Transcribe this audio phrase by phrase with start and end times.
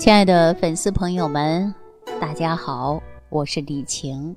[0.00, 1.74] 亲爱的粉丝朋友们，
[2.18, 4.34] 大家好，我是李晴。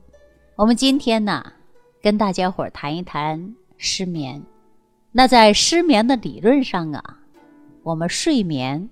[0.58, 1.54] 我们今天呢，
[2.02, 4.44] 跟大家伙儿谈一谈失眠。
[5.14, 7.18] 那在失眠的理论上啊，
[7.82, 8.90] 我们睡眠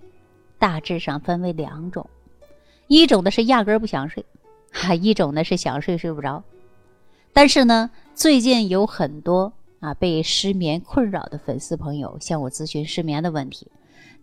[0.58, 2.10] 大致上分为两种，
[2.88, 4.26] 一种呢是压根儿不想睡，
[4.72, 6.42] 哈， 一种呢是想睡睡不着。
[7.34, 9.52] 但是呢，最近有很多
[9.82, 13.70] 啊被失眠困扰的粉丝朋友向我咨询失眠的问题，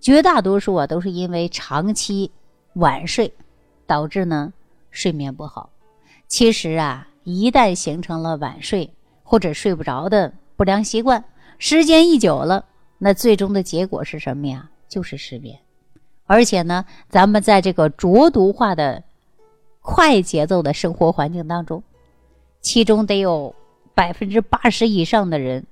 [0.01, 2.33] 绝大多数啊都是因为长期。
[2.79, 3.33] 晚睡
[3.87, 4.53] 导致呢
[4.91, 5.71] 睡眠不好。
[6.29, 8.89] 其实啊，一旦形成了晚睡
[9.23, 11.25] 或者睡不着的不良习惯，
[11.59, 12.65] 时间一久了，
[12.99, 14.71] 那最终的结果是什么呀？
[14.89, 15.59] 就是失眠。
[16.27, 19.03] 而且呢，咱们在这个浊毒化的
[19.81, 21.83] 快节奏的生活环境当中，
[22.61, 23.55] 其中得有
[23.95, 25.67] 百分之八十以上的人，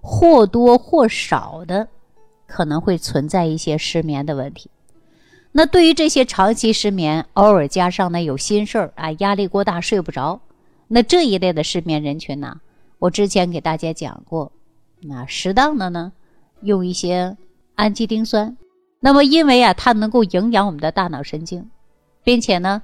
[0.00, 1.86] 或多或少的
[2.46, 4.70] 可能会存在一些失眠的问题。
[5.58, 10.40] 那对于这些长期失眠，偶尔加上呢有心事儿啊，压力过大睡不着，
[10.86, 12.60] 那这一类的失眠人群呢，
[13.00, 14.52] 我之前给大家讲过，
[15.00, 16.12] 那适当的呢
[16.60, 17.36] 用一些
[17.74, 18.56] 氨基丁酸，
[19.00, 21.68] 那么因为啊它能够营养我们的大脑神经，
[22.22, 22.80] 并且呢，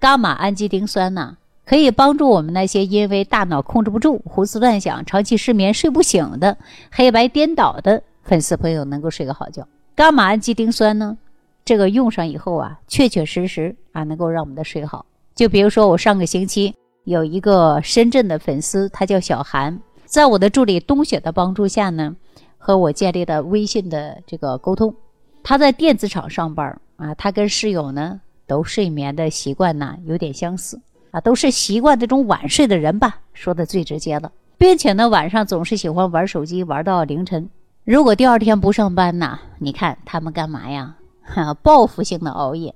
[0.00, 1.36] 伽马氨基丁酸呢
[1.66, 6.56] 可以帮助我们那些因为大脑控制不住、胡思乱想、长期失眠睡不醒的
[6.90, 9.68] 黑白颠倒的粉丝朋友能够睡个好觉。
[9.94, 11.18] 伽马氨基丁酸呢？
[11.64, 15.06] 这个用上以后啊，确确实实啊，能够让我们的睡好。
[15.34, 22.14] 就比如说，我上个星期有一个深圳的粉丝，他叫小韩，在我的助理冬雪的帮助下呢，
[22.58, 24.94] 和我建立了微信的这个沟通。
[25.42, 37.48] 他在电子厂上班啊，他跟室友呢都睡眠的习惯呢有点相似啊，都是习惯这种晚睡的人吧，说的最直接了，并且呢晚上总是喜欢玩手机玩到凌晨。
[37.84, 40.94] 如果第二天不上班呢，你看他们干嘛呀？
[41.24, 42.74] 哈， 报复性的熬夜，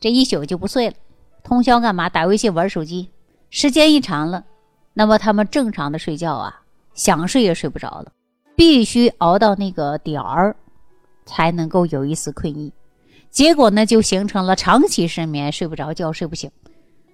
[0.00, 0.94] 这一宿就不睡了，
[1.42, 2.08] 通宵干嘛？
[2.08, 3.08] 打游戏、玩手机，
[3.50, 4.44] 时间一长了，
[4.92, 6.62] 那么他们正常的睡觉啊，
[6.92, 8.12] 想睡也睡不着了，
[8.56, 10.54] 必须熬到那个点儿，
[11.24, 12.72] 才能够有一丝困意。
[13.30, 16.50] 结果呢，就形成了长期失眠，睡不着觉，睡不醒。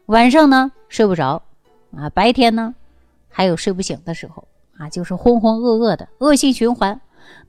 [0.07, 1.43] 晚上呢，睡不着，
[1.97, 2.75] 啊，白天呢，
[3.29, 7.01] 还有睡不醒的时候，啊，就是浑浑噩噩的，恶性循环，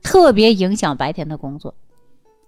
[0.02, 1.74] 特别影响白天的工作。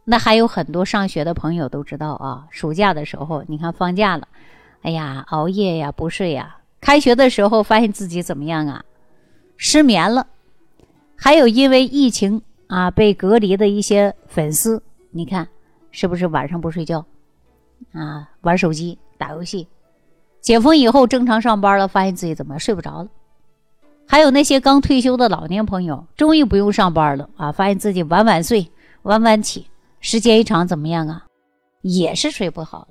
[0.05, 4.29] 那还有很多上学的朋友都知道啊，暑假的时候，你看放假了，
[4.83, 6.59] 哎呀，熬夜呀，不睡呀。
[6.81, 8.85] 开学的时候，发现自己怎么样啊？
[9.57, 10.27] 失眠了。
[11.17, 15.49] 还有因为疫情啊被隔离的一些粉丝，你看
[15.91, 17.07] 是不是晚上不睡觉
[17.93, 18.29] 啊？
[18.43, 19.67] 玩手机、打游戏。
[20.43, 23.09] 解封以后正常上班了，发现自己怎么睡不着了。
[24.07, 28.71] 还有那些刚退休的老年朋友，终于不用上班了啊，发现自己晚晚睡，
[29.05, 29.67] 晚晚起。
[30.07, 31.25] 时间一长怎么样啊？
[31.81, 32.87] 也是睡不好。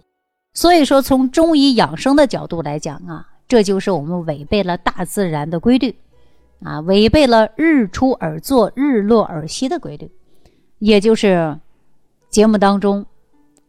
[0.55, 5.95] 所以说，从中医养生的角度来讲啊，这就是我们违背了大自然的规律，
[6.63, 10.09] 啊，违背了日出而作、日落而息的规律，
[10.79, 11.55] 也就是
[12.31, 13.05] 节目当中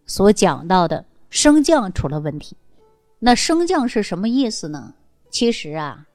[0.06, 2.56] 所讲到的升降出了问题。
[3.19, 4.94] 那升降是什么意思呢？
[5.28, 6.06] 其实啊，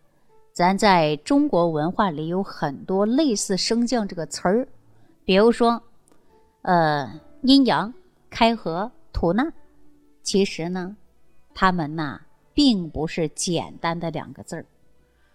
[0.51, 4.67] 咱在中国文化里有很多类似升降这个词儿，
[5.23, 5.79] 比如说。
[6.61, 7.93] 呃，阴阳
[8.29, 9.53] 开合吐纳，
[10.21, 10.97] 其实呢，
[11.53, 12.21] 它们呐
[12.53, 14.65] 并不是简单的两个字儿，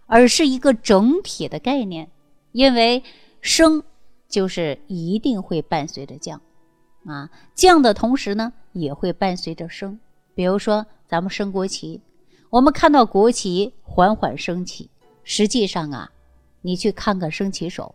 [0.07, 2.11] 而是一个整体的概念。
[2.53, 3.03] 因为
[3.41, 3.83] 升
[4.29, 6.41] 就是一定会伴随着降，
[7.05, 9.99] 啊，降的同时呢也会伴随着升。
[10.35, 12.01] 比如说咱们升国旗，
[12.51, 14.89] 我们看到国旗缓缓升起，
[15.25, 16.13] 实际上啊，
[16.61, 17.95] 你去看看升旗手，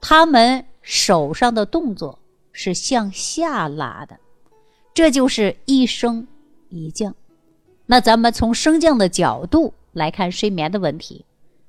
[0.00, 2.18] 他们手上的动作。
[2.58, 4.16] 是向下拉的，
[4.94, 6.26] 这就是一升
[6.70, 7.14] 一降。
[7.84, 11.26] 那咱们从升降的角度来看睡眠的问题，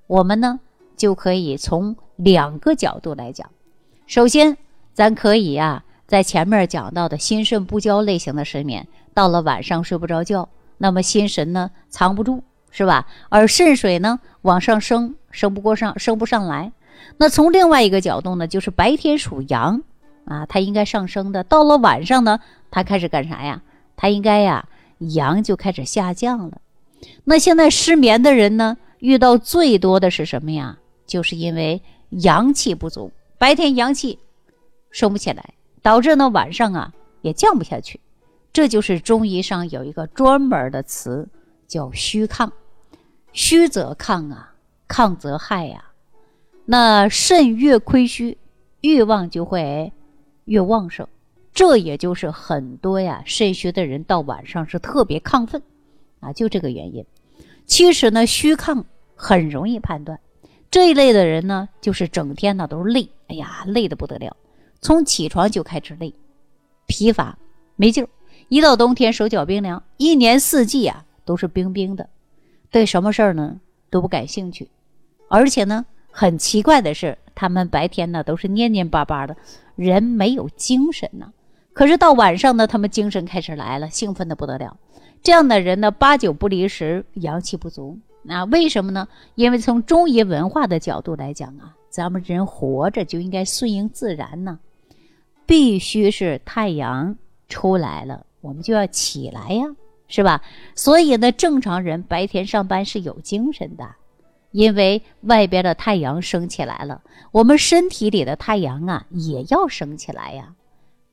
[0.08, 0.62] 我们呢
[0.96, 3.52] 就可以从两个角度来讲。
[4.06, 4.58] 首先，
[4.94, 10.48] 咱可以呀，在前面讲到的心肾不交类型的失眠，到了晚上睡不着觉，
[10.78, 12.42] 那么心神呢藏不住，
[12.72, 13.06] 是吧？
[13.28, 16.72] 而肾水呢往上升，升不过上，升不上来。
[17.18, 19.84] 那从另外一个角度呢，就是白天属阳。
[20.28, 22.40] 啊，它应该上升的，到了晚上呢，
[22.70, 23.62] 它开始干啥呀？
[23.96, 24.68] 它应该呀，
[25.00, 26.62] 阳就开始下降了。
[27.24, 30.78] 那现在失眠的人呢，遇到最多的是什么呀？
[31.06, 34.20] 就是因为阳气不足，白天阳气
[34.92, 38.00] 升不起来，导致呢晚上啊也降不下去。
[38.52, 41.30] 这就是中医上有一个专门的词
[41.68, 42.50] 叫虚亢，
[43.32, 44.54] 虚则亢啊，
[44.90, 45.86] 亢则害呀。
[46.66, 48.38] 那肾越亏虚，
[48.82, 49.94] 欲望就会。
[50.48, 51.08] 越旺盛，
[51.54, 55.62] 这也就是很多呀肾虚的人到晚上是特别亢奋，
[56.20, 57.06] 啊，就这个原因。
[57.66, 58.84] 其实呢，虚亢
[59.16, 60.20] 很容易判断，
[60.72, 64.36] 这一类的人呢，就是整天呢都是累，哎呀，累得不得了，
[64.82, 66.14] 从起床就开始累，
[66.86, 67.38] 疲乏
[67.76, 68.10] 没劲儿，
[68.48, 72.10] 一到冬天手脚冰凉，一年四季啊都是冰冰的，
[72.72, 73.60] 对什么事儿呢
[73.90, 74.70] 都不感兴趣，
[75.28, 79.38] 而且呢，很奇怪的是，他们白天呢都是蔫蔫巴巴的，
[79.76, 81.32] 人没有精神呢。
[81.72, 84.76] 可是到晚上呢，他们精神开始来了，兴奋的不得了。
[85.22, 88.00] 这样的人呢，八九不离十，阳气不足。
[88.24, 89.08] 那为什么呢？
[89.36, 94.58] 因为从中医文化的角度来讲啊，咱们人活着就应该顺应自然呢，
[95.46, 97.16] 必须是太阳
[97.48, 99.66] 出来了，我们就要起来呀，
[100.08, 100.42] 是吧？
[100.74, 103.88] 所以呢，正常人白天上班是有精神的，
[104.58, 107.00] 因为外边的太阳升起来了，
[107.32, 110.52] 我们身体里的太阳啊也要升起来呀。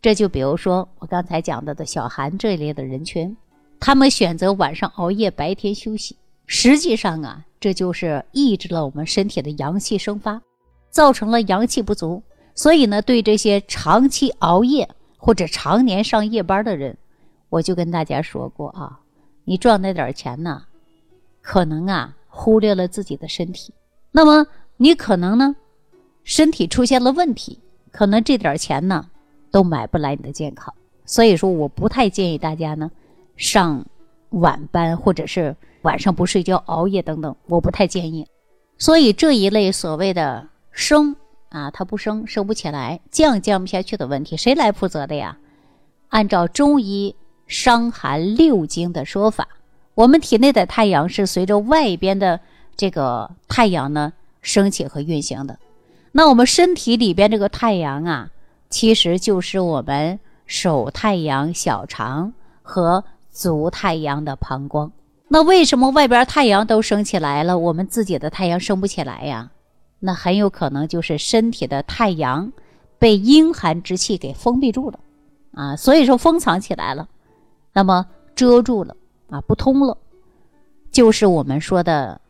[0.00, 3.36] 这就比如说我刚才讲到的小寒这一类的人群，
[3.78, 10.40] 他们选择晚上熬夜，白天休息，实际上啊，这就是抑制了我们身体的阳气生发，
[10.88, 12.22] 造成了阳气不足。
[12.54, 14.88] 所以呢，对这些长期熬夜
[15.18, 16.96] 或者常年上夜班的人，
[17.50, 19.00] 我就跟大家说过啊，
[19.44, 20.62] 你赚那点钱呢，
[21.42, 23.72] 可能啊忽略了自己的身体，
[24.10, 24.46] 那么
[24.76, 25.54] 你可能呢，
[26.24, 27.60] 身体出现了问题，
[27.92, 29.06] 可能这点钱呢。
[29.54, 30.74] 都买不来你的健康，
[31.06, 32.90] 所以说我不太建议大家呢
[33.36, 33.86] 上
[34.30, 38.26] 晚班或者是晚上不睡觉、熬夜等等，我不太建议。
[38.78, 41.14] 所以这一类所谓的升
[41.50, 45.38] 啊，它不升，升不起来，降降不下去的问题，谁来负责的呀？
[46.08, 47.14] 按照中医
[47.46, 49.46] 《伤寒六经》的说法，
[49.94, 52.40] 我们体内的太阳是随着外边的
[52.76, 54.12] 这个太阳呢
[54.42, 55.58] 升起和运行的，
[56.12, 58.30] 那我们身体里边这个太阳啊。
[58.70, 64.90] 其实就是我们手太阳小肠和足太阳的膀胱。
[65.28, 69.52] 那为什么外边太阳都升起来了，我们自己的太阳升不起来呀？
[70.00, 72.52] 那很有可能就是身体的太阳
[72.98, 74.98] 被阴寒之气给封闭住了
[75.52, 77.08] 啊，所以说封藏起来了，
[77.74, 78.96] 那么遮住了
[79.28, 79.96] 啊，不通了，
[80.90, 82.20] 就是我们说的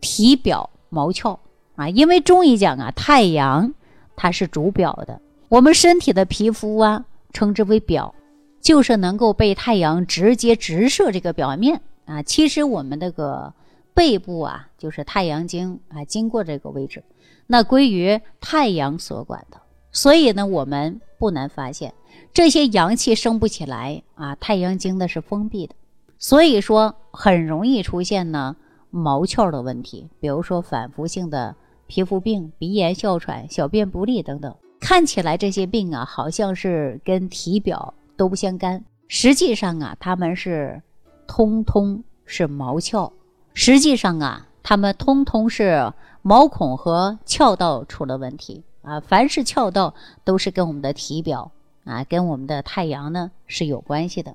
[0.00, 1.38] 体表毛窍
[1.76, 1.88] 啊。
[1.88, 3.74] 因为中医讲啊，太阳
[4.16, 5.20] 它是主表的。
[5.48, 8.14] 我们身体的皮肤啊，称之为表，
[8.60, 12.22] 就是能够被太阳直接直射这个表面啊。
[12.22, 13.52] 其实我们这个
[13.94, 17.02] 背部啊，就是太阳经啊，经过这个位置，
[17.46, 19.58] 那归于太阳所管的。
[19.90, 21.94] 所以呢，我们不难发现，
[22.34, 25.74] 这些阳气升不起来啊，太阳经的是封闭的，
[26.18, 28.56] 所以说很容易出现呢
[28.90, 31.54] 毛窍的问题，比如说反复性的
[31.86, 34.54] 皮肤病、鼻炎、哮喘、小便不利等等。
[34.80, 40.82] 看起来这些病啊，好像是跟体表都不相干，实际上啊，他们是
[41.26, 43.12] 通通是毛窍。
[43.54, 45.92] 实际上啊，他们通通是
[46.22, 49.00] 毛孔和窍道出了问题啊。
[49.00, 49.94] 凡是窍道，
[50.24, 51.50] 都是跟我们的体表
[51.84, 54.34] 啊，跟我们的太阳呢是有关系的。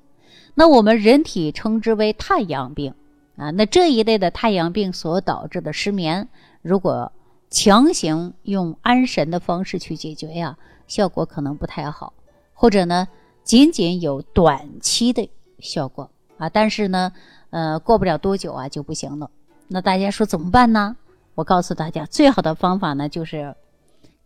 [0.55, 2.93] 那我们人体称之为太阳病
[3.35, 3.51] 啊。
[3.51, 6.27] 那这一类的太阳病所导致的失眠，
[6.61, 7.11] 如果
[7.49, 10.57] 强行用安神的方式去解决呀，
[10.87, 12.13] 效果可能不太好，
[12.53, 13.07] 或者呢，
[13.43, 17.11] 仅仅有短期的效果啊，但是呢，
[17.51, 19.29] 呃，过不了多久啊就不行了。
[19.67, 20.95] 那大家说怎么办呢？
[21.35, 23.55] 我告诉大家，最好的方法呢就是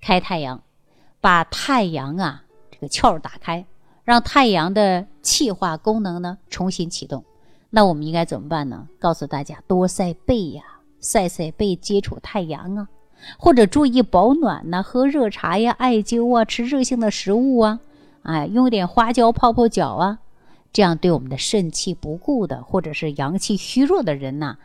[0.02, 0.62] 开太阳，
[1.22, 3.66] 把太阳啊这个窍打开，
[4.04, 7.26] 让太阳的气化功能呢重新启动。
[7.70, 8.88] 那我们应该怎么办呢？
[8.98, 10.64] 告诉大家，多晒背呀，
[11.02, 12.88] 晒晒背，接触太阳啊。
[13.38, 17.82] 或者注意保暖呐，喝热茶呀，艾灸啊，吃热性的食物啊，
[18.24, 20.20] 哎，用点花椒泡泡脚啊，
[20.72, 24.56] 这样对我们的肾气不固的，或者是阳气虚弱的人呐，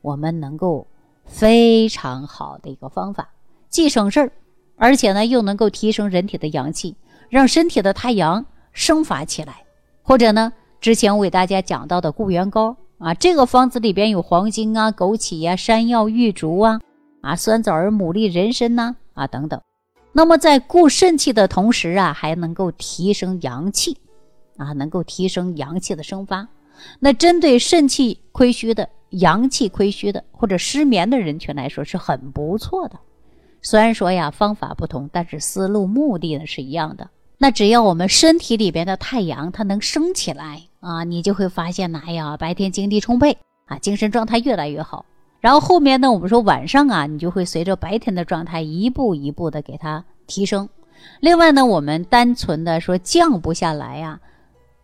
[0.00, 0.86] 我们能够
[1.24, 3.30] 非常好的一个方法，
[3.68, 4.30] 既省事儿，
[4.76, 6.94] 而且呢又能够提升人体的阳气，
[7.28, 9.64] 让身体的太阳生发起来。
[10.02, 16.80] 或者呢，之前我给大家讲到的固元膏啊，这个方子里边有黄精啊、枸杞呀、山药、玉竹啊。
[17.20, 19.60] 啊，酸枣儿、牡蛎、人参呐，啊等等。
[20.10, 23.96] 那么在固肾气的同时啊，还能够提升阳气，
[24.56, 26.48] 啊，能够提升阳气的生发。
[26.98, 32.98] 那针对肾气亏虚的、阳气亏虚的或者失眠的人群来说，是很不错的。
[33.62, 37.08] 虽然说呀，方法不同，但是思路目的呢是一样的。
[37.42, 45.04] 那只要我们身体里边的太阳它能升起来啊，你就会发现呢，哎呀，白天精力充沛啊，精神状态越来越好。
[45.40, 50.68] 然后后面呢，我们说晚上啊，你就会随着白天的状态一步一步的给它提升。
[51.18, 54.20] 另外呢，我们单纯的说降不下来呀，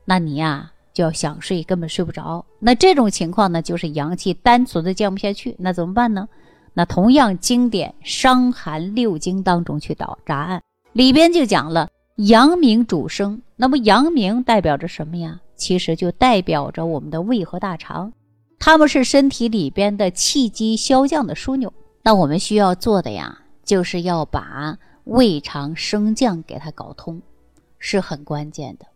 [0.05, 2.45] 那你呀就要想睡，根本睡不着。
[2.59, 6.29] 那这种情况呢，就是阳气单纯的降不下去，那怎么办呢？
[6.75, 10.61] 那同样经典《伤寒六经》当中去找答案，
[10.93, 11.89] 里边就讲了
[12.19, 13.43] 阳明主升。
[13.57, 15.41] 那么阳明代表着什么呀？
[15.57, 18.13] 其实就代表着我们的胃和大肠，
[18.59, 21.73] 它们是身体里边的气机消降的枢纽。
[22.03, 27.21] 那我们需要做的呀，就是要把胃肠升降给它搞通，
[27.79, 28.87] 是很关键的。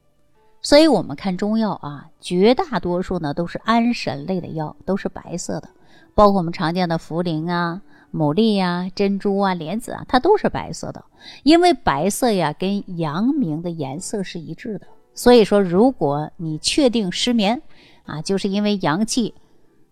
[0.60, 5.68] 所以，我们看中药啊，绝大多数呢都是安神类的药，都是白色的，
[6.14, 11.04] 包括我们常见的茯苓啊、牡蛎呀、珍珠啊、莲子啊，它都是白色的。
[11.42, 14.86] 因为白色呀跟阳明的颜色是一致的。
[15.14, 17.62] 所以说，如果你确定失眠
[18.04, 19.34] 啊，就是因为阳气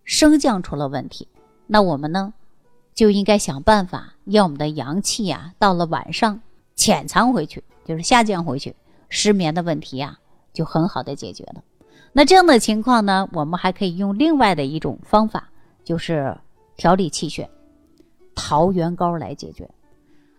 [0.05, 1.29] 升降出了问题，
[1.67, 2.33] 那我们呢
[2.95, 6.41] 就应该想办法让我们的阳气呀到了晚上
[6.75, 8.75] 潜藏回去，就是下降回去，
[9.09, 10.19] 失眠的问题呀。
[10.53, 11.63] 就很好的解决了。
[12.13, 15.49] 那这样的情况呢，我们还可以用另外的一种方法，
[15.85, 16.37] 就是
[16.77, 17.49] 调理气血，
[18.41, 19.69] 桃源膏来解决。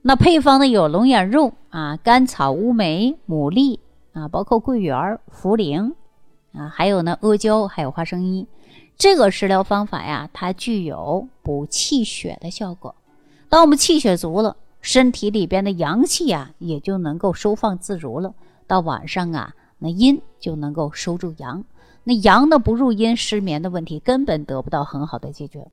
[0.01, 3.77] 那配方呢有龙眼肉啊、甘草、乌梅、牡蛎
[4.13, 5.93] 啊，包括桂圆、茯苓
[6.53, 8.47] 啊，还有呢阿胶，还有花生衣。
[8.97, 12.95] 这个食疗方法呀，它具有补气血的效果。
[13.47, 18.33] 当我们气血足了，身体里边的阳气呀，也就能够收放自如了。
[18.65, 19.53] 到晚上啊。
[19.83, 21.63] 那阴就能够收住阳，
[22.03, 25.71] 那阳呢不入阴，失眠的问题根本得不到很好的解决。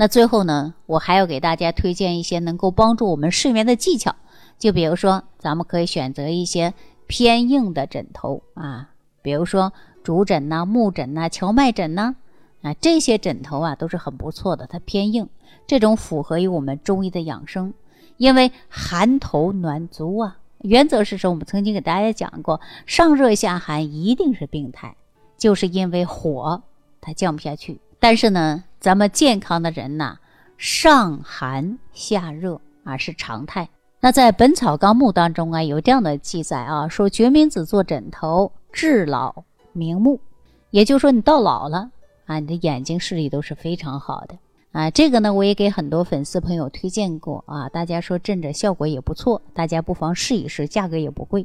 [0.00, 4.14] 那最后呢，我还要给大家推荐一些能够帮助我们睡眠的技巧，
[4.56, 6.72] 就比如说，咱们可以选择一些
[7.08, 8.90] 偏硬的枕头啊，
[9.22, 9.72] 比如说
[10.04, 12.14] 竹枕呐、木枕呐、荞麦枕呐，
[12.62, 15.28] 啊，这些枕头啊都是很不错的，它偏硬，
[15.66, 17.74] 这种符合于我们中医的养生，
[18.18, 20.38] 因为寒头暖足啊。
[20.60, 24.94] 原则是说，我们曾经给大家讲过，上热下寒一定是病态，
[25.36, 26.62] 就是因为火
[27.00, 27.80] 它降不下去。
[28.00, 30.18] 但是呢，咱们健康的人呐，
[30.56, 33.68] 上寒下热啊是常态。
[34.00, 40.20] 那在《本草纲目》当中啊，有这样的记载啊，说决明子做枕头治老明目，
[40.70, 41.90] 也就是说你到老了
[42.26, 44.36] 啊，你的眼睛视力都是非常好的。
[44.70, 51.44] 啊，这个呢，我也给很多粉丝朋友推荐过啊，大家说枕着效果也不错，大家不妨试一试，价格也不贵。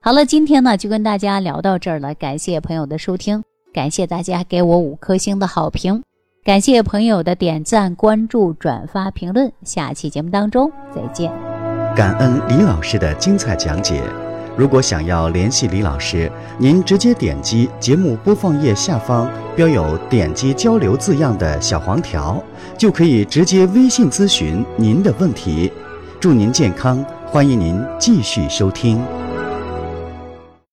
[0.00, 6.02] 好了，今天呢就跟大家聊到这儿了，感谢朋友的收听，感谢大家给我五颗星的好评，
[6.44, 11.32] 感谢朋友的点赞、关注、转发、评论，下期节目当中再见。
[11.94, 14.02] 感恩李老师的精彩讲解。
[14.56, 22.42] 如果想要联系李老师，您直接点击节目播放页下方标有“点击交流”字样的小黄条，
[22.76, 25.72] 就可以直接微信咨询您的问题。
[26.18, 29.00] 祝您健康，欢迎您继续收听。